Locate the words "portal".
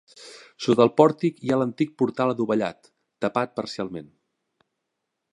2.03-2.33